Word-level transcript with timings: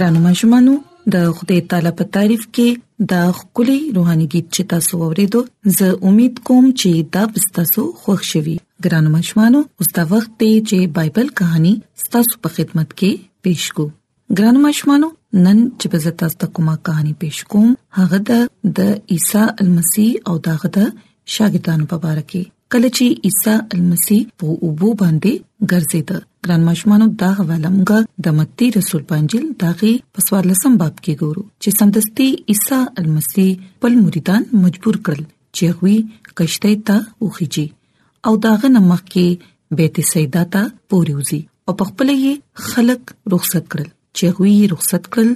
ګرانو 0.00 0.20
مشمانو 0.28 0.74
د 1.14 1.24
خدای 1.38 1.60
تعالی 1.70 1.90
په 1.98 2.04
تعریف 2.14 2.42
کې 2.58 2.68
دا 3.10 3.22
خولي 3.38 3.78
روحاني 3.96 4.26
गीत 4.34 4.46
چې 4.54 4.62
تاسو 4.72 4.92
ورېدو 5.00 5.40
زه 5.78 5.88
امید 6.10 6.34
کوم 6.48 6.64
چې 6.80 6.90
دا 7.16 7.24
تاسو 7.58 7.82
خوښ 8.04 8.20
شوي 8.32 8.54
ګرانو 8.86 9.08
مشمانو 9.18 9.60
اوس 9.82 9.90
دا 9.98 10.02
وخت 10.12 10.30
دی 10.44 10.48
چې 10.68 10.78
بایبل 11.00 11.26
کہانی 11.40 11.72
تاسو 12.14 12.32
په 12.46 12.54
خدمت 12.56 12.88
کې 12.98 13.12
پېښ 13.48 13.62
کو 13.80 13.84
ګرانو 14.38 14.58
مشمانو 14.68 15.08
نن 15.44 15.58
چې 15.78 15.86
په 15.96 16.06
زتا 16.06 16.16
تاسو 16.44 16.50
کومه 16.60 16.74
کہانی 16.90 17.14
پېښ 17.26 17.52
کوم 17.54 17.68
هغه 17.98 18.72
د 18.80 19.14
عیسی 19.16 19.44
المسی 19.64 20.06
او 20.28 20.34
داغه 20.48 20.72
د 20.78 20.88
شاګردانو 21.36 21.92
په 21.92 21.98
اړه 22.00 22.32
کې 22.32 22.74
کله 22.74 22.96
چې 22.96 23.30
عیسی 23.30 23.60
المسی 23.78 24.20
په 24.42 24.58
اوبو 24.70 24.96
باندې 25.04 25.46
ګرځیدل 25.70 26.26
ګران 26.46 26.62
مشمانو 26.68 27.06
دا 27.20 27.30
ولمګه 27.48 27.98
د 28.24 28.32
متی 28.38 28.66
رسول 28.78 29.00
پنځل 29.10 29.42
دغه 29.64 29.90
پسوار 30.18 30.42
لسم 30.50 30.72
باب 30.82 30.94
کې 31.04 31.14
ګورو 31.24 31.42
چې 31.62 31.68
سمدستي 31.78 32.28
عیسی 32.52 32.78
المسی 33.02 33.48
خپل 33.76 33.92
مریدان 34.04 34.42
مجبور 34.62 34.96
کړل 35.08 35.24
چې 35.56 35.64
غوي 35.76 35.98
کشته 36.42 36.70
ته 36.92 36.96
وخیږي 37.26 37.66
او 38.30 38.40
داغه 38.48 38.66
نمخ 38.78 39.00
کې 39.12 39.26
بیت 39.80 39.96
سیدا 40.12 40.42
ته 40.56 40.62
پوریوزي 40.94 41.40
او 41.66 41.72
په 41.82 41.90
خپل 41.90 42.08
یې 42.14 42.32
خلق 42.70 43.02
رخصت 43.34 43.64
کړل 43.76 43.88
چې 44.16 44.26
غوي 44.40 44.56
رخصت 44.74 45.04
کړل 45.12 45.30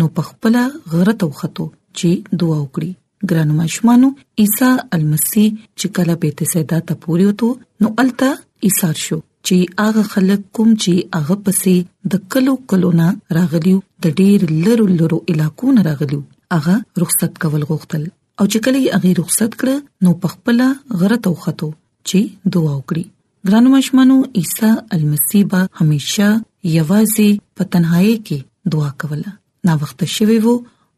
نو 0.00 0.04
په 0.20 0.28
خپل 0.30 0.54
غره 0.92 1.14
ته 1.24 1.32
وختو 1.32 1.66
چې 1.98 2.10
دعا 2.44 2.58
وکړي 2.64 2.90
ګران 3.30 3.48
مشمانو 3.64 4.08
عیسی 4.44 4.72
المسی 5.00 5.46
چې 5.78 5.86
کله 5.98 6.12
بیت 6.22 6.38
سیدا 6.56 6.78
ته 6.88 6.92
پوری 7.04 7.26
وته 7.34 7.50
نو 7.84 7.96
الته 8.04 8.30
ایثار 8.68 8.96
شو 9.08 9.20
چې 9.46 9.56
هغه 9.84 10.02
خلک 10.12 10.40
کوم 10.58 10.70
چې 10.82 10.92
هغه 11.20 11.36
پسې 11.46 11.76
د 12.14 12.24
کلو 12.34 12.54
کلو 12.72 12.90
نه 13.00 13.08
راغلیو 13.38 13.78
د 14.06 14.16
ډیر 14.20 14.38
لرو 14.66 14.86
لرو 14.98 15.18
علاقو 15.34 15.66
نه 15.78 15.82
راغلیو 15.88 16.20
هغه 16.56 16.74
رخصت 17.04 17.32
کول 17.44 17.62
غوښتل 17.70 18.02
او 18.38 18.44
چې 18.52 18.58
کله 18.64 18.78
یې 18.84 18.94
هغه 18.96 19.10
رخصت 19.22 19.50
کړ 19.60 19.68
نو 20.08 20.14
پخپل 20.24 20.58
غرت 21.02 21.22
او 21.30 21.34
خطو 21.46 21.68
چې 22.08 22.18
دعا 22.56 22.74
وکړي 22.78 23.04
ګرانو 23.50 23.68
مشمنو 23.76 24.16
عیسی 24.40 24.70
المسیبا 24.96 25.60
همیشه 25.80 26.28
یوازې 26.76 27.30
په 27.56 27.62
تنهایی 27.76 28.14
کې 28.30 28.38
دعا 28.74 28.88
کوله 29.04 29.30
نا 29.70 29.74
وخت 29.82 30.04
شوی 30.16 30.36
وو 30.44 30.52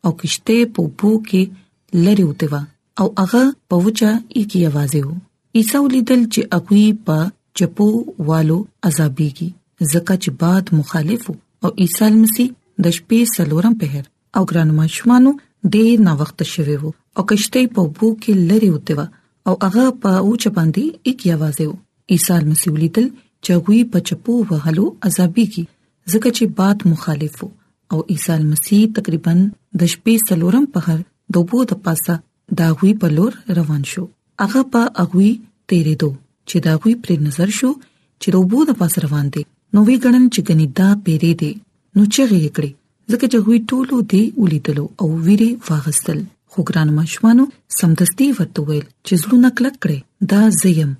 او 0.08 0.11
کشته 0.23 0.56
په 0.75 0.90
بو 0.99 1.11
کې 1.31 2.05
لری 2.08 2.29
وته 2.31 2.61
او 3.02 3.06
هغه 3.23 3.43
په 3.73 3.85
وچه 3.87 4.11
یې 4.11 4.52
کې 4.55 4.69
आवाज 4.70 4.93
وو 5.06 5.17
عیسی 5.61 5.81
ولیدل 5.87 6.23
چې 6.37 6.55
هغه 6.56 7.08
په 7.08 7.19
چپو 7.58 7.86
والو 8.28 8.54
عذابيږي 8.88 9.46
زکه 9.92 10.14
چې 10.22 10.30
باد 10.42 10.70
مخالفو 10.80 11.34
او 11.64 11.70
عیسی 11.84 12.12
مسیح 12.22 12.48
د 12.86 12.94
شپې 12.96 13.18
سلورم 13.34 13.74
پهر 13.82 14.04
او 14.36 14.42
ګران 14.50 14.70
مشمانو 14.78 15.30
ډېر 15.74 15.92
نا 16.06 16.12
وخت 16.22 16.38
شوي 16.54 16.76
وو 16.80 16.90
او 17.20 17.26
کشته 17.32 17.62
په 17.76 17.84
بو 17.98 18.08
کې 18.24 18.40
لری 18.52 18.70
وته 18.74 19.04
او 19.50 19.54
هغه 19.66 19.84
په 20.04 20.24
اوچ 20.24 20.48
باندې 20.56 21.12
یک 21.12 21.26
یوازې 21.30 21.64
وو 21.68 21.78
عیسی 22.16 22.40
مسیح 22.50 22.74
لیدل 22.84 23.06
چې 23.44 23.62
غوي 23.64 23.80
په 23.94 24.04
چپو 24.10 24.34
وهلو 24.50 24.86
عذابيږي 25.08 26.14
زکه 26.14 26.34
چې 26.36 26.44
باد 26.60 26.84
مخالفو 26.94 27.50
او 27.92 28.02
عیسی 28.14 28.40
مسیح 28.50 28.82
تقریبا 28.98 29.36
د 29.84 29.94
شپې 29.94 30.28
سلورم 30.28 30.66
پهر 30.78 30.98
دوبو 31.38 31.62
د 31.74 31.82
پاسه 31.86 32.20
دا 32.62 32.68
غوي 32.78 32.92
په 33.04 33.14
لور 33.16 33.40
روان 33.60 33.88
شو 33.94 34.04
هغه 34.44 34.68
په 34.76 34.86
اغوي 35.06 35.32
تیرې 35.72 35.98
دوه 36.04 36.20
چې 36.49 36.56
دا 36.67 36.73
غوي 36.81 36.94
پر 37.05 37.11
نظر 37.26 37.50
شو 37.58 37.70
چې 38.20 38.29
روبو 38.37 38.58
د 38.70 38.81
پاس 38.81 38.94
روان 39.05 39.26
دي 39.37 39.43
نو 39.76 39.85
وی 39.88 39.96
ګڼل 40.05 40.25
چې 40.35 40.41
کني 40.49 40.67
دا 40.81 40.88
پیری 41.05 41.32
دي 41.43 41.52
نو 41.96 42.02
چې 42.14 42.20
غي 42.32 42.50
کړی 42.56 42.70
ځکه 43.11 43.26
چې 43.31 43.38
غوي 43.46 43.58
ټولو 43.70 43.96
دی 44.12 44.23
ولیدلو 44.43 44.85
او 45.02 45.06
ویری 45.29 45.49
واغستل 45.70 46.20
خو 46.50 46.58
ګران 46.69 46.88
مشمانو 47.00 47.44
سمدستي 47.79 48.29
ورته 48.38 48.61
ویل 48.69 48.87
چې 49.06 49.14
زړه 49.23 49.37
نکلک 49.46 49.75
کړي 49.82 49.99
دا 50.31 50.43
زیم 50.61 50.93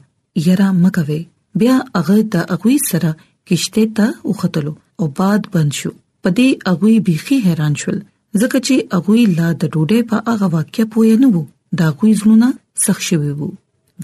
یرا 0.47 0.69
مکوي 0.85 1.21
بیا 1.63 1.77
هغه 1.99 2.17
د 2.37 2.51
اغوي 2.57 2.77
سره 2.91 3.11
کشته 3.53 3.83
ته 4.01 4.09
وختلو 4.33 4.73
او 5.03 5.11
باد 5.21 5.49
بند 5.55 5.73
شو 5.83 5.91
پدې 6.27 6.49
اغوي 6.75 6.95
بيخي 7.09 7.39
حیران 7.47 7.75
شول 7.85 7.97
ځکه 8.41 8.59
چې 8.67 8.77
اغوي 9.01 9.23
لا 9.39 9.49
د 9.49 9.73
ډوډۍ 9.75 10.01
په 10.13 10.23
هغه 10.31 10.53
واقع 10.57 10.87
پوي 10.95 11.13
نه 11.25 11.29
وو 11.37 11.43
دا 11.81 11.87
اغوي 11.93 12.13
زړه 12.23 12.85
سخ 12.87 13.05
شوی 13.11 13.33
وو 13.41 13.49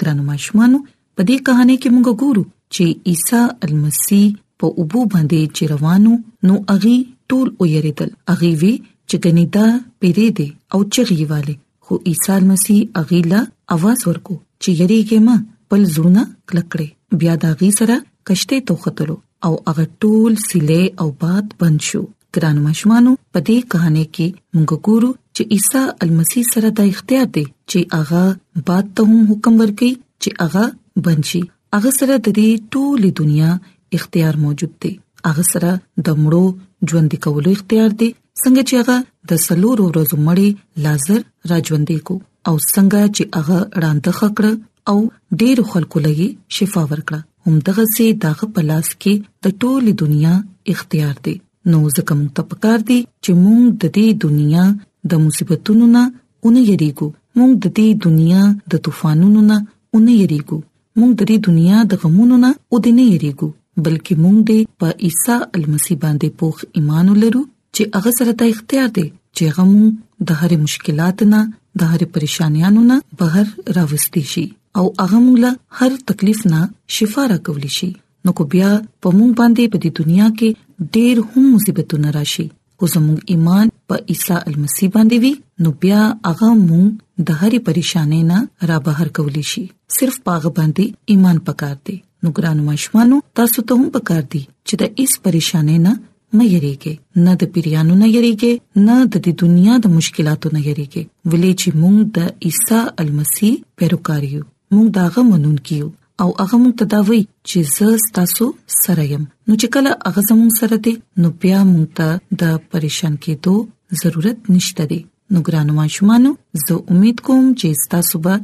ګران 0.01 0.19
مشمانو 0.31 0.79
په 1.21 1.27
دې 1.31 1.39
કહانه 1.47 1.75
کې 1.83 1.89
موږ 1.95 2.09
ګورو 2.23 2.43
چې 2.75 2.85
عیسی 3.09 3.41
المسی 3.67 4.21
په 4.59 4.67
اوبو 4.83 5.01
باندې 5.15 5.41
چې 5.57 5.63
روانو 5.73 6.13
نو 6.51 6.55
اغي 6.75 6.97
ټول 7.35 7.47
ویریدل 7.63 8.11
اغي 8.35 8.53
وی 8.63 8.71
چې 9.09 9.17
کنيدا 9.27 9.67
پیری 10.05 10.29
دي 10.39 10.47
او 10.79 10.81
چغي 10.99 11.19
والے 11.33 11.55
خو 11.85 11.95
عیسی 12.13 12.39
مسیح 12.55 12.81
اغي 13.03 13.21
لا 13.35 13.41
आवाज 13.77 14.01
ورکو 14.09 14.35
چې 14.63 14.71
یریږه 14.81 15.19
ما 15.27 15.35
بل 15.71 15.83
زړه 15.97 16.23
کلکړې 16.51 16.89
بیا 17.25 17.35
دا 17.45 17.51
غي 17.65 17.71
سره 17.83 17.97
کشته 18.33 18.63
توختلو 18.73 19.17
او 19.51 19.53
هغه 19.69 19.87
ټول 20.07 20.33
سلې 20.49 20.83
او 21.07 21.13
باد 21.29 21.45
بنشو 21.63 22.03
ګران 22.35 22.65
مشمانو 22.71 23.13
په 23.37 23.49
دې 23.51 23.59
કહانه 23.73 24.05
کې 24.15 24.29
موږ 24.59 24.83
ګورو 24.87 25.11
چې 25.15 25.57
عیسی 25.57 25.85
المسی 26.09 26.47
سره 26.57 26.69
د 26.83 26.93
اختیار 26.99 27.29
دی 27.39 27.45
چې 27.49 28.05
هغه 28.05 28.65
باد 28.71 28.95
ته 28.97 29.09
هم 29.13 29.21
حکم 29.33 29.63
ورکړي 29.63 29.93
چې 30.03 30.45
هغه 30.45 30.67
بنشي 31.07 31.41
اغه 31.77 31.91
سره 31.99 32.15
د 32.27 32.29
دې 32.39 32.49
ټوله 32.73 33.09
دنیا 33.21 33.51
اختیار 33.99 34.35
موجود 34.47 34.73
دی 34.85 34.93
اغه 35.33 35.45
سره 35.53 35.71
د 36.09 36.19
مړو 36.23 36.47
ژوند 36.93 37.13
کولو 37.27 37.49
اختیار 37.57 37.91
دی 38.01 38.11
څنګه 38.43 38.63
چې 38.69 38.75
هغه 38.81 38.97
د 39.33 39.43
سلور 39.47 39.79
ورځو 39.87 40.17
مړی 40.27 40.49
لازر 40.87 41.21
را 41.53 41.59
ژوند 41.71 41.91
کو 42.11 42.15
او 42.49 42.55
څنګه 42.73 43.01
چې 43.15 43.23
هغه 43.41 43.59
راند 43.85 44.07
خکړه 44.19 44.53
او 44.91 44.97
ډیر 45.43 45.57
خلکو 45.75 45.97
لګي 46.07 46.29
شفا 46.59 46.83
ورکړه 46.91 47.21
هم 47.49 47.55
دغه 47.69 47.83
سي 47.97 48.07
دغه 48.25 48.45
پلاس 48.57 48.89
کې 49.01 49.15
د 49.45 49.47
ټوله 49.61 49.91
دنیا 50.05 50.35
اختیار 50.75 51.15
دی 51.29 51.35
نو 51.71 51.79
ځکه 51.97 52.13
موږ 52.19 52.31
ته 52.41 52.49
پکار 52.55 52.79
دی 52.91 53.01
چې 53.25 53.31
موږ 53.45 53.63
د 53.83 53.95
دې 53.97 54.07
دنیا 54.27 54.65
د 55.13 55.23
مصیبتونو 55.27 55.85
نه 55.97 56.03
اونې 56.43 56.63
یریګو 56.73 57.09
موږ 57.39 57.51
د 57.65 57.79
دې 57.79 58.03
دنیا 58.07 58.43
د 58.75 58.83
طوفانونو 58.87 59.41
نه 59.51 59.57
اونې 59.95 60.15
یریګو 60.25 60.59
موږ 60.99 61.11
د 61.17 61.23
دې 61.31 61.37
دنیا 61.47 61.79
د 61.91 61.99
غمونو 62.03 62.37
نه 62.45 62.51
ودی 62.75 62.93
نه 62.99 63.05
یریګو 63.15 63.49
بلکې 63.85 64.15
موږ 64.25 64.37
دې 64.49 64.59
په 64.79 64.89
عیسی 65.07 65.37
المسی 65.59 65.95
باندې 66.03 66.29
پوخ 66.39 66.57
ایمان 66.81 67.07
ولرو 67.13 67.43
چې 67.75 67.83
هغه 67.99 68.11
سره 68.19 68.33
ته 68.41 68.45
اختیار 68.55 68.89
دی 68.97 69.07
چې 69.37 69.45
غمو 69.59 69.85
د 70.31 70.41
هرې 70.41 70.57
مشکلات 70.67 71.19
نه 71.33 71.41
د 71.83 71.93
هرې 71.93 72.07
پریشانیانو 72.17 72.83
نه 72.91 72.97
بهر 73.21 73.47
راوستي 73.79 74.23
شي 74.33 74.45
او 74.79 74.85
هغه 75.01 75.19
موږ 75.25 75.37
له 75.45 75.53
هر 75.81 75.91
تکلیف 76.13 76.41
نه 76.53 76.61
شفا 76.97 77.23
راکولی 77.35 77.71
شي 77.79 77.91
نو 78.25 78.31
کو 78.41 78.51
بیا 78.55 78.71
په 79.03 79.09
مونږ 79.19 79.33
باندې 79.43 79.65
په 79.73 79.79
دې 79.83 79.91
دنیا 80.01 80.27
کې 80.39 80.49
ډېر 80.95 81.17
هم 81.31 81.43
مصیبتونه 81.57 82.09
راشي 82.19 82.47
خو 82.83 82.87
زموږ 82.97 83.19
ایمان 83.33 83.67
په 83.89 83.97
عیسی 84.13 84.35
المسی 84.51 84.87
باندې 84.95 85.17
وي 85.23 85.31
نو 85.65 85.71
بیا 85.81 85.99
هغه 86.29 86.47
مونږ 86.69 86.87
د 87.31 87.37
هرې 87.41 87.59
پریشانې 87.67 88.21
نه 88.31 88.39
را 88.71 88.79
بهر 88.87 89.09
کولی 89.19 89.43
شي 89.51 89.65
صرف 89.97 90.17
پاغه 90.29 90.53
باندې 90.59 90.87
ایمان 91.15 91.37
پکار 91.49 91.75
دی 91.89 91.97
نو 92.23 92.29
ګرانو 92.37 92.63
مشمانو 92.71 93.19
تاسو 93.41 93.65
ته 93.69 93.79
هم 93.81 93.93
پکار 93.99 94.23
دی 94.37 94.43
چې 94.69 94.75
د 94.85 95.03
ایس 95.03 95.13
پریشانې 95.27 95.77
نه 95.87 95.93
مې 96.37 96.47
یریږي 96.55 96.95
نه 97.27 97.33
د 97.43 97.53
پیریانو 97.57 97.99
نه 98.03 98.09
یریږي 98.17 98.53
نه 98.89 98.97
د 99.05 99.15
دې 99.25 99.33
دنیا 99.45 99.75
د 99.85 99.97
مشکلاتو 99.99 100.55
نه 100.57 100.61
یریږي 100.69 101.05
ولې 101.31 101.53
چې 101.61 101.69
مونږ 101.83 101.99
د 102.17 102.19
عیسی 102.47 102.81
المسی 103.05 103.51
پیروکاریو 103.81 104.43
مونږ 104.75 104.89
داغه 105.01 105.31
منون 105.31 105.61
کیو 105.69 105.93
او 106.23 106.27
هغه 106.41 106.57
مونږ 106.63 106.73
ته 106.81 106.87
دا 106.95 107.01
وایي 107.09 107.23
چې 107.49 107.59
زه 107.75 107.87
تاسو 108.17 108.45
سره 108.83 109.03
یم 109.13 109.23
نو 109.47 109.53
چې 109.61 109.67
کله 109.77 109.91
هغه 110.07 110.23
زموږ 110.31 110.51
سره 110.61 110.77
دی 110.89 110.95
نو 111.23 111.29
بیا 111.45 111.61
مونږ 111.73 111.87
ته 111.99 112.09
د 112.43 112.59
پریشان 112.75 113.15
کېدو 113.27 113.55
ضرورت 114.03 114.39
نشته 114.57 114.83
دی 114.91 114.99
نو 115.37 115.43
ګرانو 115.47 115.73
ماشومانو 115.81 116.31
زه 116.65 116.75
امید 116.97 117.19
کوم 117.29 117.45
چې 117.61 117.69
تاسو 117.97 118.17
به 118.27 118.35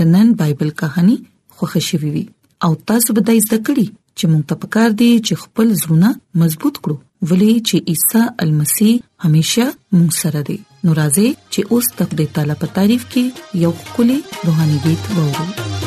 د 0.00 0.12
نن 0.16 0.26
بایبل 0.42 0.70
કહاني 0.82 1.16
خوښ 1.56 1.72
شوي 1.88 2.10
وي 2.18 2.24
او 2.68 2.72
تاسو 2.92 3.08
به 3.18 3.22
د 3.28 3.30
ذکرې 3.50 3.86
چې 4.16 4.24
مونږ 4.30 4.44
ته 4.52 4.64
پکار 4.66 4.90
دی 5.02 5.10
چې 5.26 5.34
خپل 5.46 5.68
زړه 5.84 6.10
مضبوط 6.44 6.76
کړو 6.82 6.96
ولې 7.28 7.52
چې 7.66 7.76
عیسی 7.90 8.22
المسی 8.44 8.90
همیشه 9.26 9.66
مونږ 9.94 10.10
سره 10.22 10.40
دی 10.50 10.58
نو 10.84 10.90
راځي 11.00 11.28
چې 11.52 11.60
اوس 11.74 11.86
تقدیر 12.02 12.28
تعالی 12.38 12.54
په 12.62 12.66
تعریف 12.78 13.02
کې 13.12 13.24
یو 13.64 13.72
خولي 13.92 14.18
روحاني 14.46 14.78
गीत 14.84 15.02
ووایو 15.16 15.85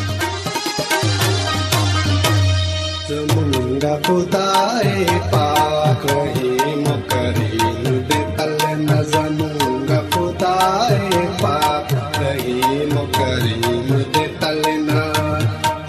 गंगा 3.81 3.95
खुदाए 4.05 5.03
पाक 5.33 6.01
रहीम 6.12 6.83
करीम 7.12 7.86
बेतल 8.07 8.59
नजनूंगा 8.89 10.00
खुदाए 10.15 11.21
पाक 11.43 11.93
रहीम 12.17 12.93
करीम 13.19 13.71
बेतल 14.12 14.59
न 14.88 15.00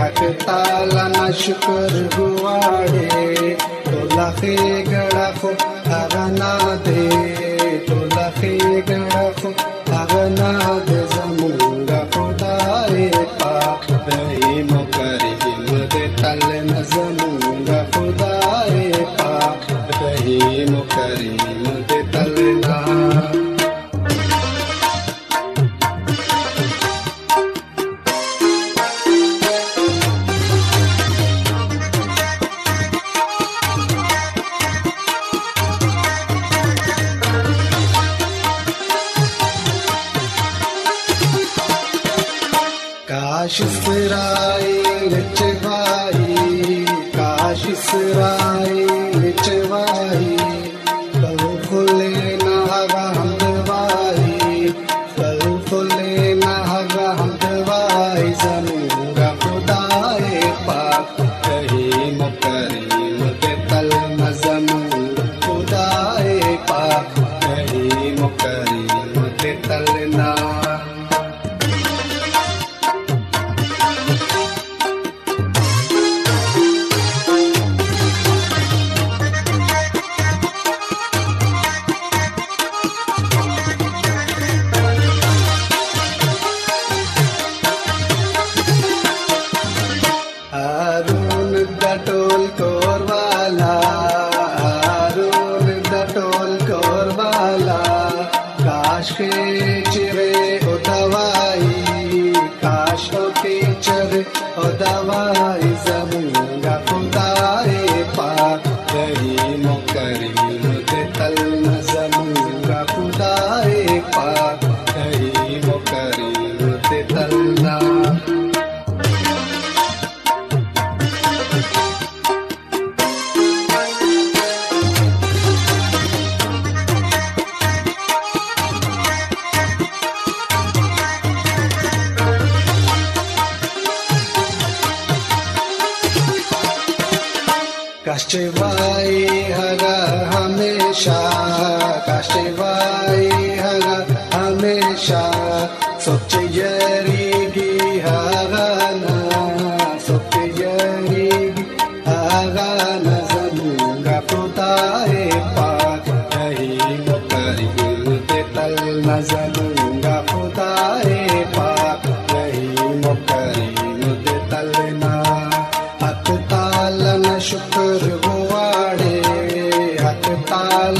हक 0.02 0.22
ताल 0.46 0.94
न 1.16 1.30
शुक्र 1.42 2.04
गुआड़े 2.16 3.56
तो 3.90 4.06
लखे 4.16 4.56
गड़ा 4.92 5.30
खो 5.42 5.54
अगना 6.02 6.52
दे 6.88 7.06
तो 7.90 8.00
लखे 8.16 8.56
गड़ा 8.92 9.28
खो 9.42 9.52
अगना 10.02 10.52
दे 10.90 11.01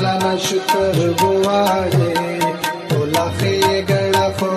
مولانا 0.02 0.37
شکر 0.47 0.97
گواہے 1.23 2.38
تولا 2.88 3.26
خی 3.38 3.59
گڑا 3.88 4.26
خو 4.38 4.49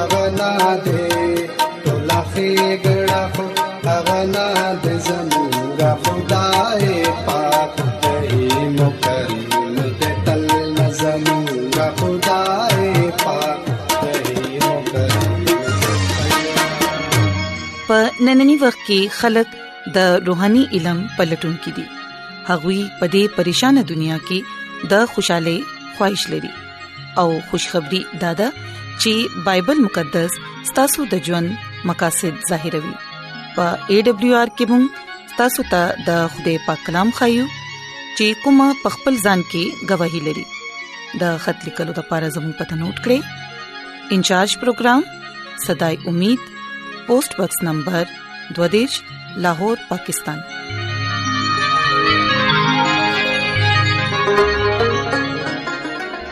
اغنا 0.00 0.48
دے 0.84 1.02
تولا 1.84 2.20
خی 2.34 2.50
گڑا 2.84 3.22
خو 3.36 3.44
اغنا 3.96 4.42
دے 4.82 4.94
زمونگا 5.06 5.92
خدای 6.02 7.00
پاک 7.26 7.76
تہی 8.02 8.48
مکرم 8.78 9.78
دے 10.02 10.12
تل 10.24 10.42
نزمونگا 10.80 11.88
خدای 12.02 12.90
پاک 13.24 13.60
تہی 13.98 14.56
مکرم 14.68 15.50
په 17.88 17.98
نننی 18.24 18.56
وخت 18.66 18.80
کې 18.86 19.18
خلک 19.20 19.56
د 19.98 20.16
روحاني 20.30 20.66
علم 20.72 21.02
پلټونکو 21.18 21.76
دي 21.80 21.88
هغوی 21.90 22.80
په 23.02 23.14
دې 23.14 23.28
پریشان 23.42 23.86
دنیا 23.92 24.18
کې 24.30 24.58
د 24.90 24.92
خوشاله 25.12 25.56
خوښش 25.96 26.22
لري 26.32 26.52
او 27.20 27.28
خوشخبری 27.48 28.00
دادا 28.24 28.48
چې 29.02 29.12
بایبل 29.46 29.76
مقدس 29.86 30.32
ستاسو 30.70 31.04
د 31.12 31.22
ژوند 31.28 31.48
مقاصد 31.90 32.34
ظاهروي 32.50 32.94
او 33.60 33.66
ای 33.92 33.98
ډبلیو 34.08 34.34
آر 34.42 34.48
کوم 34.58 34.82
تاسو 35.40 35.62
ته 35.72 35.82
د 36.08 36.10
خدای 36.34 36.56
پاک 36.66 36.78
کلام 36.86 37.10
خایو 37.20 37.44
چې 38.18 38.40
کومه 38.44 38.68
پخپل 38.84 39.14
ځان 39.26 39.40
کې 39.52 39.86
گواہی 39.90 40.20
لري 40.28 40.46
د 41.22 41.38
خط 41.46 41.58
لیکلو 41.68 41.92
د 41.98 42.08
پاره 42.10 42.32
زموږ 42.36 42.52
پته 42.60 42.80
نوٹ 42.82 43.02
کړئ 43.06 44.16
انچارج 44.16 44.58
پروگرام 44.66 45.06
صداي 45.66 45.96
امید 46.12 46.40
پوسټ 47.08 47.40
باکس 47.40 47.62
نمبر 47.70 48.14
12 48.60 49.42
لاهور 49.48 49.84
پاکستان 49.90 50.88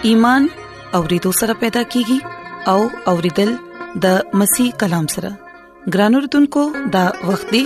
ایمان 0.06 0.42
اورېدو 0.96 1.30
سره 1.38 1.54
پیدا 1.60 1.80
کیږي 1.92 2.16
او 2.72 2.80
اورېدل 3.12 3.48
د 4.04 4.28
مسیح 4.42 4.68
کلام 4.82 5.06
سره 5.14 5.30
ګرانو 5.96 6.20
رتونکو 6.26 6.62
د 6.96 7.24
وختي 7.30 7.62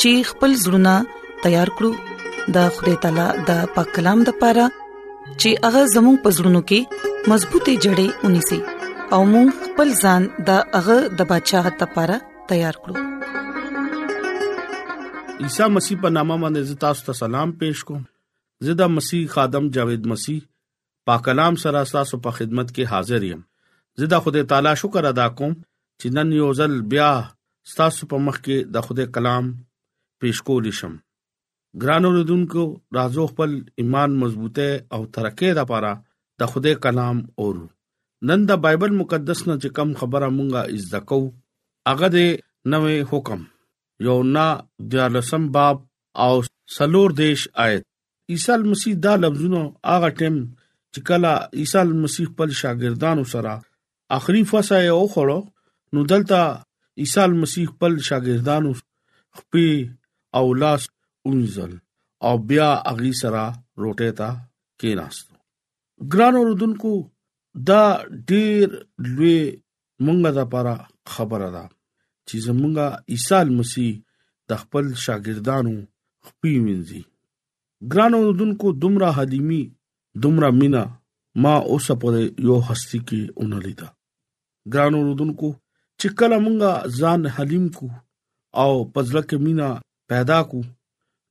چې 0.00 0.12
خپل 0.30 0.54
زړونه 0.64 0.94
تیار 1.42 1.72
کړو 1.82 1.90
د 2.58 2.70
خدای 2.78 2.94
تعالی 3.02 3.26
د 3.52 3.60
پاک 3.76 3.88
کلام 3.98 4.24
د 4.30 4.40
پاره 4.44 4.66
چې 5.40 5.50
هغه 5.66 5.82
زموږ 5.96 6.16
پزړونو 6.28 6.62
کې 6.72 7.28
مضبوطې 7.30 7.74
جړې 7.84 8.08
ونی 8.24 8.42
سي 8.48 8.60
او 9.14 9.20
موږ 9.36 9.48
خپل 9.68 9.88
ځان 10.02 10.28
د 10.50 10.66
هغه 10.76 10.96
د 11.22 11.30
بچاغ 11.36 11.68
ته 11.70 11.76
لپاره 11.86 12.16
تیار 12.56 12.74
کړو 12.88 15.44
عیسی 15.44 15.66
مسیح 15.76 15.96
په 16.08 16.16
نامه 16.16 16.36
باندې 16.44 16.80
تاسو 16.90 17.06
ته 17.08 17.20
سلام 17.22 17.48
پېښ 17.62 17.78
کوم 17.90 18.02
زدا 18.66 18.86
مسیح 18.98 19.22
خادم 19.38 19.64
جاوید 19.80 20.04
مسیح 20.18 20.38
پاک 21.06 21.24
کلام 21.24 21.56
سره 21.62 21.80
تاسو 21.94 22.16
په 22.24 22.30
خدمت 22.36 22.68
کې 22.70 22.92
حاضر 22.92 23.24
یم 23.26 23.42
زه 24.00 24.06
د 24.12 24.22
خدای 24.22 24.44
تعالی 24.52 24.70
شکر 24.80 25.06
ادا 25.10 25.26
کوم 25.40 25.52
چې 26.00 26.16
نن 26.16 26.32
یو 26.38 26.48
ځل 26.60 26.74
بیا 26.94 27.10
تاسو 27.80 28.08
په 28.12 28.22
مخ 28.28 28.40
کې 28.46 28.72
د 28.76 28.84
خدای 28.86 29.06
کلام 29.16 29.50
پېښ 30.24 30.48
کول 30.48 30.66
شم 30.78 30.96
ګرانو 31.84 32.10
رودونکو 32.16 32.64
راځو 32.98 33.26
خپل 33.34 33.54
ایمان 33.84 34.18
مضبوطه 34.24 34.68
او 34.94 35.00
ترقې 35.14 35.50
لپاره 35.60 35.92
د 36.44 36.50
خدای 36.54 36.74
کلام 36.88 37.22
اورو 37.46 37.64
نن 38.32 38.46
د 38.50 38.60
بایبل 38.66 38.98
مقدس 39.00 39.46
نه 39.48 39.56
چې 39.62 39.78
کم 39.78 39.94
خبره 40.02 40.30
مونږه 40.36 40.76
از 40.76 40.92
دکو 40.96 41.20
هغه 41.90 42.08
د 42.18 42.30
نوې 42.30 43.10
حکم 43.12 43.46
یونا 44.10 44.48
د 44.96 45.10
لسم 45.18 45.48
باب 45.58 45.86
او 46.28 46.32
سلور 46.78 47.16
دیش 47.22 47.48
آیت 47.66 47.86
عیسی 48.34 48.56
مسیح 48.70 48.94
دا 49.08 49.14
لفظونو 49.26 49.64
هغه 49.94 50.10
ټیم 50.22 50.36
چې 50.96 51.00
کله 51.10 51.32
عیسی 51.62 51.80
مسیح 52.02 52.24
خپل 52.30 52.50
شاګردانو 52.60 53.24
سره 53.32 53.52
اخري 54.16 54.40
فصا 54.52 54.76
یې 54.86 54.92
وخړو 55.02 55.40
نو 55.92 56.00
دلته 56.12 56.40
عیسی 57.04 57.24
مسیح 57.40 57.64
خپل 57.72 57.94
شاګردانو 58.08 58.70
خپل 59.40 59.66
او 60.40 60.46
لاس 60.62 60.82
اونځل 61.28 61.72
او 62.28 62.32
بیا 62.52 62.70
اغي 62.92 63.12
سره 63.22 63.44
روټه 63.84 64.10
تا 64.22 64.28
کېناست 64.82 65.26
ګران 66.14 66.34
اوردونکو 66.42 66.92
دا 67.70 67.82
ډیر 68.30 68.68
لوی 68.98 69.36
مونږه 70.04 70.30
دا 70.40 70.44
پاره 70.54 70.74
خبره 71.14 71.50
ده 71.56 71.64
چې 72.28 72.36
زمونږه 72.46 72.86
عیسی 73.14 73.48
مسیح 73.60 73.94
د 74.50 74.64
خپل 74.64 74.86
شاګردانو 75.06 75.74
خپل 76.26 76.54
وینځي 76.66 77.08
ګران 77.96 78.14
اوردونکو 78.24 78.72
دومره 78.84 79.10
حلیمي 79.20 79.64
دومره 80.22 80.50
مینا 80.60 80.82
ما 81.42 81.54
اوسه 81.70 81.94
پورې 82.00 82.22
یو 82.48 82.56
هستی 82.68 82.98
کې 83.08 83.20
اونې 83.38 83.58
لیدا 83.66 83.88
ګرانو 84.72 84.98
رودونکو 85.08 85.50
چې 86.00 86.06
کله 86.20 86.36
مونږه 86.44 86.70
ځان 87.00 87.20
حلیم 87.36 87.66
کو 87.78 87.86
او 88.62 88.70
پزله 88.92 89.22
کې 89.28 89.36
مینا 89.46 89.68
پیدا 90.10 90.38
کو 90.52 90.60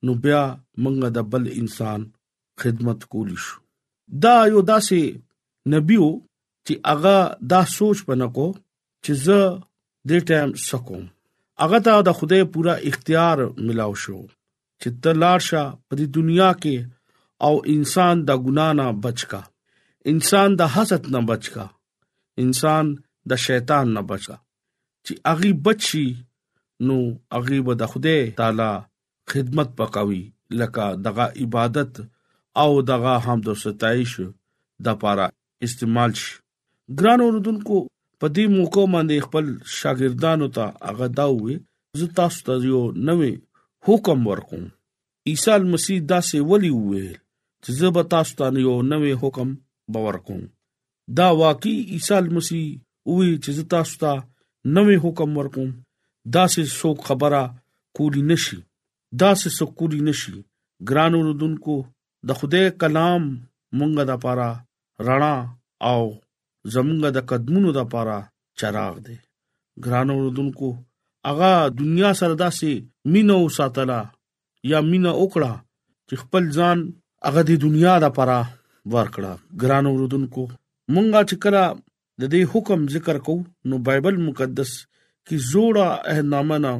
نو 0.05 0.11
بیا 0.23 0.43
مونږه 0.83 1.07
د 1.17 1.27
بل 1.31 1.43
انسان 1.61 1.99
خدمت 2.61 2.99
کولی 3.11 3.37
شو 3.45 3.55
دا 4.23 4.35
یو 4.53 4.61
داسې 4.71 5.01
نبیو 5.73 6.09
چې 6.65 6.73
هغه 6.91 7.17
دا 7.53 7.61
سوچ 7.77 7.97
پنکو 8.07 8.47
چې 9.03 9.11
زه 9.25 9.39
دې 10.07 10.19
ټیم 10.29 10.49
سکوم 10.67 11.05
هغه 11.63 11.77
ته 11.85 11.93
د 12.07 12.17
خدای 12.19 12.43
پورا 12.53 12.73
اختیار 12.89 13.37
ملاو 13.67 13.93
شو 14.03 14.19
چې 14.81 14.89
تلارشه 15.03 15.63
په 15.87 15.93
دې 15.97 16.05
دنیا 16.19 16.51
کې 16.61 16.75
او 17.47 17.53
انسان 17.73 18.15
د 18.27 18.29
ګنا 18.45 18.67
نه 18.79 18.85
بچکا 19.03 19.41
انسان 20.11 20.49
د 20.59 20.61
حسد 20.73 21.03
نه 21.13 21.19
بچکا 21.29 21.65
انسان 22.43 22.85
د 23.29 23.31
شیطان 23.45 23.85
نه 23.95 24.01
بچکا 24.09 24.37
چې 25.05 25.13
اغي 25.31 25.51
بچي 25.65 26.05
نو 26.87 26.97
اغي 27.37 27.59
به 27.67 27.73
د 27.81 27.83
خوده 27.91 28.17
تعالی 28.41 28.71
خدمت 29.31 29.69
پکاوي 29.77 30.23
لکه 30.59 30.83
دغه 31.07 31.25
عبادت 31.41 31.91
او 32.63 32.69
دغه 32.91 33.13
حمد 33.25 33.45
او 33.51 33.55
ستایش 33.65 34.13
د 34.85 34.97
پاره 35.03 35.27
استعمال 35.67 36.11
شي 36.21 36.33
ګران 36.99 37.19
اوردونکو 37.25 37.77
په 38.23 38.27
دې 38.35 38.45
موکو 38.55 38.83
باندې 38.95 39.17
خپل 39.27 39.45
شاګردانو 39.81 40.47
ته 40.55 40.65
هغه 40.91 41.07
دا 41.19 41.25
وي 41.43 41.55
زه 41.99 42.07
تاسو 42.19 42.37
ته 42.47 42.53
یو 42.71 42.81
نوې 43.07 43.33
حکم 43.87 44.19
ورکوم 44.29 44.63
عیسی 45.29 45.55
مسیح 45.73 45.97
دا 46.11 46.19
سه 46.29 46.41
ولي 46.51 46.71
ویل 46.75 47.13
چې 47.65 47.71
زه 47.79 47.87
به 47.95 48.03
تاسو 48.13 48.31
ته 48.39 48.45
یو 48.67 48.75
نوې 48.91 49.13
حکم 49.21 49.49
باور 49.93 50.15
کوم 50.25 50.41
دا 51.17 51.27
واقعي 51.43 51.75
عیسی 51.93 52.27
مسیح 52.35 52.65
وی 53.15 53.29
چې 53.43 53.51
تاسو 53.73 53.93
ته 54.01 54.11
نوې 54.75 54.95
حکم 55.03 55.29
ورکوم 55.39 55.69
دا 56.35 56.43
سه 56.53 56.61
څوک 56.81 56.97
خبره 57.07 57.41
کولی 57.95 58.23
نشي 58.31 58.59
دا 59.21 59.31
سه 59.41 59.47
څوک 59.57 59.71
کولی 59.79 60.01
نشي 60.07 60.35
ګرانو 60.89 61.19
رودونکو 61.27 61.75
د 62.27 62.29
خدای 62.39 62.65
کلام 62.81 63.23
مونږه 63.77 64.03
د 64.09 64.13
پاره 64.23 64.49
رڼا 65.07 65.35
او 65.91 66.03
زمونږه 66.73 67.09
د 67.17 67.25
قدمونو 67.29 67.69
د 67.77 67.87
پاره 67.93 68.19
چراغ 68.59 68.93
دی 69.05 69.17
ګرانو 69.85 70.13
رودونکو 70.23 70.69
اغا 71.31 71.51
دنیا 71.79 72.11
سره 72.21 72.33
داسې 72.43 72.71
مینو 73.13 73.37
ساتلا 73.57 74.01
یا 74.71 74.79
مینا 74.91 75.11
وکړه 75.21 75.53
چې 76.07 76.15
خپل 76.23 76.43
ځان 76.59 76.79
هغه 77.27 77.41
د 77.49 77.55
دنیا 77.63 77.93
د 78.03 78.11
پرا 78.17 78.39
ورکړه 78.93 79.31
ګران 79.61 79.85
اوردونکو 79.91 80.41
مونږه 80.93 81.19
چې 81.29 81.35
کله 81.43 81.63
د 81.75 82.23
دې 82.33 82.41
حکم 82.55 82.79
ذکر 82.95 83.17
کو 83.29 83.33
نو 83.69 83.75
بایبل 83.85 84.15
مقدس 84.27 84.71
کی 85.29 85.35
زوړه 85.49 85.87
اهنامه 86.11 86.57
نه 86.65 86.73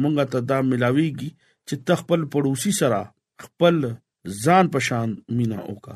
مونږه 0.00 0.24
ته 0.34 0.38
دا 0.52 0.58
ملاويږي 0.70 1.30
چې 1.68 1.74
تخپل 1.90 2.20
پړوسی 2.34 2.72
سره 2.80 3.00
خپل 3.44 3.76
ځان 4.44 4.64
پشان 4.76 5.08
مینا 5.40 5.58
اوکا 5.72 5.94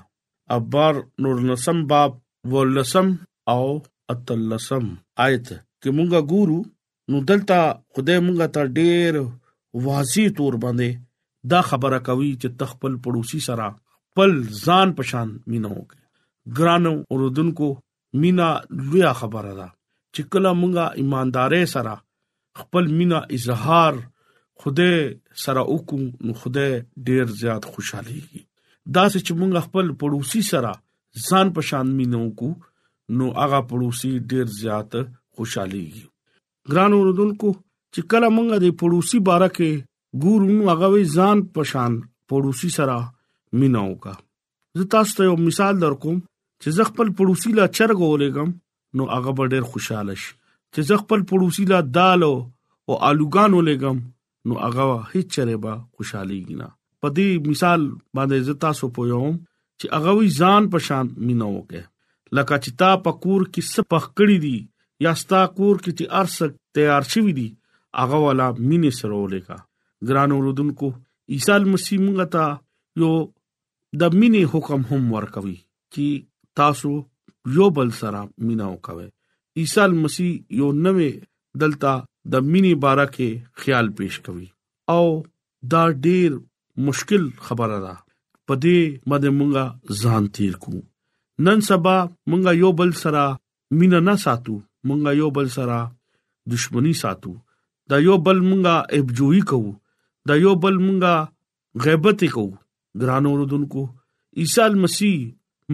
ابار 0.56 0.94
نور 1.26 1.36
نسم 1.48 1.78
باب 1.92 2.10
ولسم 2.54 3.08
او 3.52 3.62
اتلسم 4.16 4.84
آیت 5.28 5.46
کې 5.82 5.90
مونږه 5.98 6.20
ګورو 6.34 6.58
نو 7.14 7.22
دلته 7.30 7.58
خدای 7.94 8.18
مونږه 8.26 8.46
ته 8.58 8.62
ډېر 8.78 9.14
واضح 9.88 10.28
تور 10.42 10.60
باندې 10.66 10.90
دا 11.54 11.60
خبره 11.70 12.02
کوي 12.10 12.30
چې 12.40 12.48
تخپل 12.64 12.92
پړوسی 13.08 13.40
سره 13.48 13.70
خپل 14.14 14.32
ځان 14.64 14.88
پشان 14.98 15.28
مینا 15.50 15.68
وکړه 15.76 16.00
ګرانو 16.56 16.92
اوردونکو 17.12 17.68
مینا 18.24 18.48
لویا 18.86 19.12
خبره 19.20 19.54
ده 19.60 19.64
چې 20.14 20.20
کله 20.34 20.50
مونږه 20.60 20.84
ایماندارې 21.00 21.62
سره 21.74 21.92
خپل 22.60 22.84
مینا 22.98 23.20
اظهار 23.38 23.92
خوده 24.64 24.90
سره 25.44 25.62
وکړو 25.72 26.04
نو 26.28 26.32
خوده 26.42 26.66
ډیر 27.08 27.24
زیات 27.40 27.62
خوشحاليږي 27.72 28.40
دا 28.94 29.04
چې 29.12 29.32
مونږ 29.40 29.52
خپل 29.66 29.86
پړوسی 30.02 30.42
سره 30.50 30.72
ځان 31.30 31.46
پشان 31.58 31.86
مینا 32.02 32.18
وکړو 32.22 32.52
نو 33.22 33.32
هغه 33.40 33.60
پړوسی 33.72 34.12
ډیر 34.34 34.46
زیات 34.60 34.90
خوشحاليږي 35.34 36.04
ګرانو 36.72 36.96
اوردونکو 37.02 37.50
چې 37.94 38.00
کله 38.14 38.28
مونږه 38.36 38.56
د 38.66 38.78
پړوسی 38.84 39.18
بارکه 39.28 39.70
ګورو 40.22 40.46
نو 40.56 40.70
هغه 40.72 41.04
ځان 41.18 41.46
پشان 41.60 41.92
پړوسی 42.28 42.70
سره 42.78 43.02
مینا 43.60 43.82
وکا 43.90 44.12
زه 44.78 44.84
تاسو 44.94 45.14
ته 45.18 45.24
یو 45.26 45.34
مثال 45.48 45.78
درکوم 45.82 46.16
چې 46.62 46.76
زه 46.76 46.86
خپل 46.90 47.08
پړوسی 47.18 47.50
لا 47.58 47.66
چرګ 47.76 47.98
ولېګم 48.04 48.50
نو 48.98 49.04
هغه 49.14 49.34
به 49.40 49.50
ډېر 49.52 49.64
خوشاله 49.74 50.14
شي 50.22 50.30
چې 50.74 50.80
زه 50.88 51.02
خپل 51.02 51.20
پړوسی 51.32 51.64
لا 51.72 51.80
دال 51.98 52.26
او 52.28 52.98
آلوګان 53.08 53.50
ولېګم 53.58 53.98
نو 54.48 54.58
هغه 54.62 54.86
هیڅ 55.12 55.28
چره 55.36 55.56
به 55.66 55.74
خوشحالي 55.96 56.38
کینا 56.48 56.68
په 57.04 57.12
دې 57.18 57.50
مثال 57.52 57.84
باندې 58.16 58.48
زه 58.48 58.60
تاسو 58.64 58.90
پویم 58.98 59.36
چې 59.38 59.94
هغه 59.96 60.16
وی 60.18 60.32
ځان 60.40 60.70
په 60.74 60.86
شان 60.88 61.12
مینا 61.28 61.50
وکه 61.54 61.82
لکه 62.38 62.58
چې 62.64 62.78
تا 62.82 62.90
پکور 63.08 63.46
کې 63.52 63.70
سپخ 63.76 64.10
کړی 64.10 64.44
دی 64.46 64.56
یا 65.06 65.14
ستا 65.24 65.44
کور 65.58 65.78
کې 65.84 65.98
چې 65.98 66.18
ارسک 66.22 66.58
تیار 66.78 67.08
شوی 67.14 67.36
دی 67.40 67.46
هغه 68.02 68.22
والا 68.26 68.50
مینې 68.58 69.00
سره 69.00 69.22
ولېګا 69.22 70.10
ګران 70.10 70.36
اوردونکو 70.38 70.92
عیسی 71.34 71.58
مسیح 71.76 71.98
موږ 72.04 72.30
ته 72.36 72.46
یو 73.04 73.14
د 74.00 74.02
مینې 74.20 74.42
حکم 74.52 74.80
هم 74.90 75.02
ورکوي 75.16 75.54
چې 75.92 76.06
تاسو 76.60 76.90
یو 77.56 77.66
بل 77.76 77.88
سره 78.00 78.20
مینا 78.46 78.66
وکوي 78.72 79.04
عیسی 79.62 79.92
مسیح 80.06 80.30
یو 80.60 80.68
نوې 80.86 81.10
دلتا 81.62 81.92
د 82.32 82.42
مینې 82.50 82.74
باره 82.84 83.04
کې 83.14 83.30
خیال 83.64 83.86
پیش 84.00 84.14
کوي 84.28 84.46
او 84.96 85.04
دا 85.74 85.82
ډیر 86.06 86.30
مشکل 86.88 87.24
خبره 87.44 87.76
ده 87.84 87.92
په 88.48 88.54
دې 88.64 88.78
مده 89.12 89.30
مونږه 89.38 90.02
ځان 90.02 90.24
تیر 90.38 90.54
کو 90.66 90.74
نن 91.44 91.60
سبا 91.68 91.94
مونږه 92.30 92.52
یو 92.62 92.70
بل 92.82 92.90
سره 93.02 93.24
مینا 93.84 94.00
نه 94.08 94.14
ساتو 94.24 94.56
مونږه 94.88 95.12
یو 95.20 95.30
بل 95.38 95.48
سره 95.60 95.78
دښمنی 96.50 96.92
ساتو 97.04 97.32
دا 97.94 98.02
یو 98.08 98.18
بل 98.26 98.38
مونږه 98.50 99.00
ابجوئی 99.00 99.40
کوو 99.54 99.72
دا 100.30 100.34
یو 100.48 100.54
بل 100.66 100.76
مونږه 100.84 101.88
غیبت 101.88 102.24
کوو 102.36 102.52
ګران 103.00 103.24
اوردونکو 103.28 103.82
عیسی 104.40 104.74
مسیح 104.82 105.16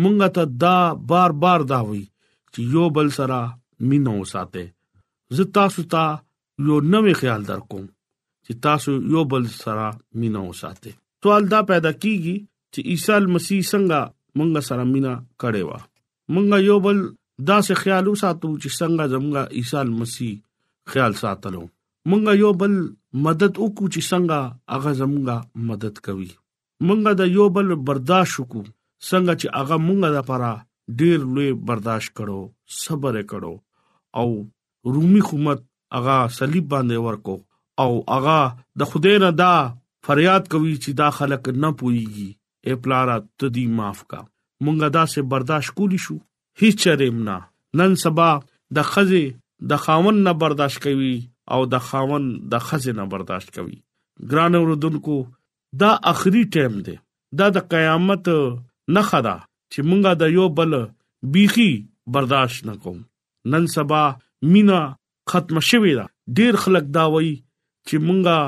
مونږ 0.02 0.16
ته 0.35 0.42
دا 0.64 0.76
بار 1.12 1.30
بار 1.44 1.61
دا 1.72 1.78
وی 1.88 2.02
چې 2.52 2.61
یو 2.76 2.85
بل 2.96 3.09
سره 3.18 3.38
مينو 3.92 4.14
ساته 4.33 4.64
زه 5.38 5.44
تاسو 5.59 5.85
ته 5.94 6.02
یو 6.68 6.76
نوې 6.92 7.14
خیال 7.20 7.42
در 7.50 7.61
کوم 7.70 7.85
چې 8.44 8.52
تاسو 8.66 8.92
یو 9.14 9.22
بل 9.33 9.44
سره 9.62 9.87
مينو 10.24 10.44
ساته 10.61 10.90
سوال 11.24 11.42
دا 11.54 11.61
پیدا 11.70 11.92
کیږي 12.02 12.37
چې 12.72 12.80
عیسی 12.90 13.22
مسیح 13.37 13.61
څنګه 13.70 14.00
مونږ 14.40 14.52
سره 14.68 14.83
مینا 14.92 15.14
کړي 15.40 15.62
وا 15.68 15.78
مونږ 16.37 16.52
یو 16.68 16.78
بل 16.87 16.98
دا 17.48 17.56
څه 17.66 17.74
خیال 17.85 18.04
وساتو 18.12 18.48
چې 18.62 18.68
څنګه 18.78 19.04
زموږ 19.12 19.37
عیسی 19.59 19.85
مسیح 20.00 20.35
خیال 20.94 21.12
ساتلو 21.22 21.64
مونږ 22.09 22.28
یو 22.44 22.52
بل 22.62 22.74
مدد 23.24 23.54
وکړو 23.62 23.87
چې 23.94 24.00
څنګه 24.11 24.38
هغه 24.72 24.90
زموږ 25.00 25.24
مدد 25.72 25.96
کوي 26.06 26.30
مونږه 26.87 27.12
د 27.21 27.33
یو 27.37 27.45
بل 27.57 27.69
برداشت 27.88 28.35
وکړو 28.38 28.62
څنګه 29.09 29.33
چې 29.40 29.47
هغه 29.59 29.77
مونږه 29.87 30.09
د 30.16 30.19
پاره 30.29 30.53
ډیر 31.01 31.19
لوی 31.35 31.51
برداشت 31.71 32.11
کړو 32.19 32.40
صبر 32.83 33.14
کړو 33.31 33.55
او 34.21 34.29
رومي 34.95 35.21
حکومت 35.27 35.59
هغه 35.97 36.16
صلیب 36.38 36.66
باندې 36.75 36.97
ورکو 37.07 37.37
او 37.83 37.90
هغه 38.14 38.38
د 38.83 38.90
خدای 38.93 39.16
نه 39.25 39.31
دا 39.43 39.53
فریاد 40.09 40.43
کوي 40.55 40.73
چې 40.83 40.90
دا 41.03 41.09
خلک 41.19 41.43
نه 41.64 41.71
پويږي 41.83 42.29
اے 42.66 42.75
پلارا 42.87 43.16
تدی 43.43 43.64
معاف 43.81 44.01
کا 44.12 44.21
مونږه 44.25 44.93
دا 44.97 45.05
سه 45.14 45.25
برداشت 45.35 45.77
کولی 45.81 46.01
شو 46.07 46.16
هیڅ 46.62 46.85
چرېمنا 46.85 47.37
نن 47.83 47.97
سبا 48.05 48.31
د 48.79 48.88
خزه 48.95 49.25
د 49.75 49.83
خاون 49.87 50.23
نه 50.29 50.33
برداشت 50.45 50.83
کوي 50.87 51.12
او 51.57 51.61
د 51.77 51.85
خاون 51.90 52.31
د 52.55 52.66
خزه 52.71 52.97
نه 53.03 53.07
برداشت 53.16 53.55
کوي 53.59 53.79
ګران 54.33 54.59
اوردونکو 54.61 55.19
دا 55.80 55.90
اخري 56.12 56.42
ټیم 56.54 56.72
دی 56.87 56.96
دا 57.38 57.46
د 57.56 57.59
قیامت 57.72 58.24
نه 58.94 59.02
خدا 59.09 59.37
چې 59.72 59.78
مونږه 59.88 60.12
د 60.22 60.24
یو 60.38 60.46
بل 60.59 60.72
بيخي 61.35 61.70
برداشت 62.14 62.59
نه 62.68 62.74
کوم 62.83 62.98
نن 63.52 63.64
سبا 63.74 64.02
مینا 64.52 64.80
ختم 65.30 65.56
شوې 65.70 65.92
ده 65.98 66.06
ډیر 66.38 66.52
خلک 66.62 66.85
دا 66.96 67.04
وایي 67.14 67.35
چې 67.87 67.96
مونږه 68.06 68.38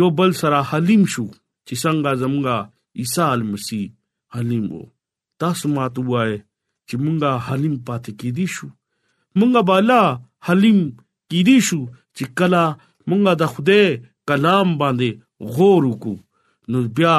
یو 0.00 0.08
بل 0.18 0.30
سره 0.42 0.58
حلیم 0.70 1.02
شو 1.12 1.26
چې 1.66 1.74
څنګه 1.82 2.10
زمونږه 2.20 2.58
عیسی 3.00 3.40
مسیح 3.52 3.84
حلیم 4.34 4.64
وو 4.72 4.82
تاسو 5.40 5.64
ماته 5.76 6.00
وایي 6.12 6.38
چې 6.88 6.94
مونږه 7.04 7.32
حلیم 7.46 7.74
پاتې 7.88 8.10
کیدی 8.20 8.46
شو 8.56 8.66
مونږه 9.38 9.62
بالا 9.68 10.00
حلیم 10.46 10.80
کیدی 11.30 11.58
شو 11.68 11.80
چې 12.16 12.24
کلا 12.38 12.64
مونږه 13.08 13.32
د 13.42 13.54
خوده 13.54 13.82
کلام 14.28 14.68
باندې 14.82 15.10
غور 15.56 15.82
وکړو 15.90 16.16
نو 16.72 16.78
بیا 16.96 17.14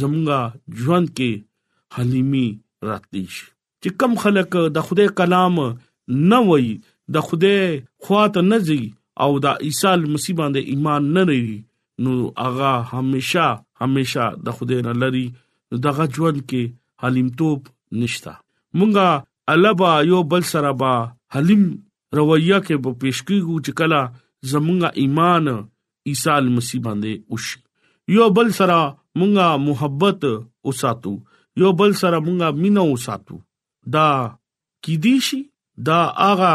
زمونږه 0.00 0.38
ژوند 0.80 1.08
کې 1.16 1.30
حلیمی 1.96 2.46
راتلی 2.88 3.24
شي 3.36 3.44
چې 3.82 3.88
کم 4.00 4.12
خلک 4.22 4.56
د 4.76 4.88
خدای 4.88 5.08
کلام 5.20 5.54
نه 6.32 6.38
وای 6.48 6.68
د 7.16 7.26
خدای 7.28 7.58
خواته 8.06 8.40
نه 8.50 8.58
ځي 8.68 8.82
او 9.22 9.30
د 9.46 9.60
عیسی 9.68 9.92
مسیح 10.14 10.34
باندې 10.40 10.60
ایمان 10.72 11.02
نه 11.16 11.22
لري 11.30 11.56
نو 12.04 12.12
هغه 12.46 12.70
همیشا 12.98 13.48
همیشا 13.80 14.26
د 14.48 14.58
خدای 14.58 14.80
نه 14.88 14.94
لري 15.02 15.24
دغه 15.86 16.04
ژوند 16.18 16.38
کې 16.50 16.62
حلیمتوب 17.04 17.60
نشتا 18.00 18.34
مونږه 18.78 19.26
البا 19.52 19.90
یو 20.10 20.18
بل 20.32 20.42
سره 20.52 20.70
با 20.82 20.92
حلیم 21.36 21.64
رویه 22.18 22.58
کې 22.66 22.84
په 22.84 22.98
پیشکیږو 23.00 23.56
چې 23.64 23.72
کلا 23.80 24.02
زمونږه 24.52 24.96
ایمان 25.02 25.44
عیسی 26.12 26.38
مسیح 26.58 26.80
باندې 26.86 27.22
وشي 27.34 27.58
یو 28.16 28.24
بل 28.36 28.48
سره 28.58 28.78
مونږه 29.18 29.48
محبت 29.64 30.22
وساتو 30.68 31.10
یو 31.62 31.68
بل 31.80 31.92
سره 31.98 32.18
مونږه 32.28 32.48
مینه 32.62 32.84
وساتو 32.86 33.36
دا 33.96 34.06
کیدی 34.86 35.12
شي 35.26 35.38
دا 35.88 35.98
هغه 36.16 36.50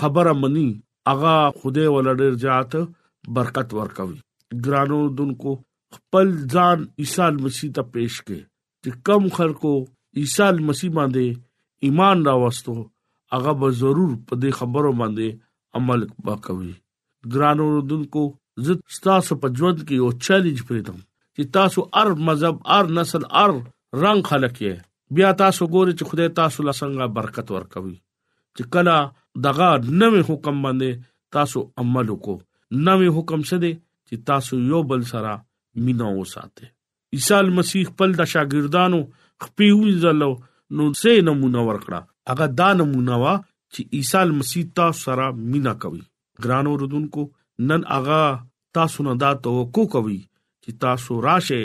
خبره 0.00 0.32
مني 0.42 0.68
اغا 1.12 1.36
خوده 1.60 1.84
ولړ 1.94 2.18
جات 2.44 2.72
برکت 3.38 3.68
ورکوي 3.80 4.18
ګرانو 4.66 5.00
دونکو 5.20 5.52
خپل 5.96 6.26
ځان 6.54 6.78
عیسی 7.02 7.26
مسیح 7.44 7.68
ته 7.74 7.82
پېښ 7.92 8.12
کړي 8.26 8.42
چې 8.82 8.90
کم 9.10 9.22
خلکو 9.38 9.72
عیسی 10.22 10.48
مسیح 10.70 10.90
باندې 10.98 11.26
ایمان 11.86 12.16
راوستو 12.28 12.74
هغه 13.34 13.52
به 13.62 13.68
ضرور 13.82 14.10
په 14.28 14.34
دې 14.42 14.50
خبرو 14.60 14.92
باندې 15.00 15.40
عمل 15.80 16.00
وکوي 16.28 16.74
ګرانو 17.36 17.68
دونکو 17.92 18.22
زه 18.66 18.78
تاسو 19.08 19.32
په 19.42 19.54
ژوند 19.58 19.78
کې 19.86 19.94
یو 20.02 20.08
چیلنج 20.28 20.58
پریدم 20.70 20.98
چې 21.38 21.46
تاسو 21.54 21.82
ار 22.02 22.08
مذهب 22.28 22.56
ار 22.76 22.86
نسل 22.94 23.24
ار 23.40 23.52
رنگ 24.04 24.24
خلک 24.30 24.56
یې 24.62 25.18
بیا 25.18 25.28
تاسو 25.42 25.66
ګورئ 25.74 25.92
چې 25.98 26.08
خدای 26.12 26.28
تاسو 26.38 26.64
له 26.68 26.72
څنګه 26.78 27.14
برکت 27.18 27.52
ورکوي 27.56 27.92
چې 27.98 28.70
کله 28.76 28.96
دغه 29.46 29.68
نوې 30.00 30.24
حکم 30.30 30.56
باندې 30.64 31.04
تاسو 31.36 31.62
عمل 31.82 32.10
وکړو 32.14 32.82
نوې 32.88 33.12
حکم 33.18 33.44
څه 33.50 33.62
دی 33.66 33.70
چې 34.08 34.26
تاسو 34.32 34.58
یو 34.72 34.82
بل 34.94 35.04
سره 35.12 35.34
مینا 35.86 36.10
وساته 36.16 36.72
عیسی 37.18 37.38
مسیح 37.60 37.86
خپل 37.92 38.16
د 38.22 38.28
شاګردانو 38.34 39.02
خپیوي 39.46 39.92
زلو 40.06 40.30
نو 40.78 40.88
څه 40.94 41.28
نمونه 41.30 41.64
ورکړه 41.68 42.32
هغه 42.32 42.48
دا 42.62 42.72
نمونه 42.82 43.20
وا 43.24 43.36
چې 43.44 44.00
عیسی 44.00 44.36
مسیح 44.40 44.68
تاسو 44.80 45.06
سره 45.10 45.30
مینا 45.54 45.76
کوي 45.86 46.02
ګرانو 46.46 46.74
رودونکو 46.84 47.28
نن 47.70 47.86
هغه 47.98 48.22
تاسو 48.80 49.08
نه 49.10 49.16
دا 49.24 49.32
توقع 49.48 49.86
کوي 49.96 50.18
چې 50.68 50.72
تاسو 50.84 51.12
راشه 51.28 51.60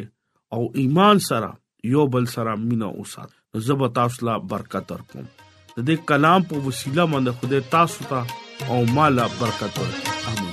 او 0.57 0.61
ایمان 0.81 1.17
سره 1.29 1.49
یو 1.93 2.03
بل 2.13 2.25
سره 2.35 2.51
مینا 2.67 2.89
اوسات 3.01 3.31
زب 3.67 3.81
تاسو 3.99 4.19
لا 4.29 4.35
برکت 4.55 4.87
ورکوم 4.97 5.25
د 5.43 5.77
دې 5.87 5.95
کلام 6.13 6.41
په 6.53 6.65
وسیله 6.69 7.03
باندې 7.13 7.31
خدای 7.37 7.61
تاسو 7.73 8.01
ته 8.15 8.21
او 8.73 8.79
مالا 8.97 9.25
برکت 9.39 9.73
ورکړي 9.77 10.11
امين 10.33 10.52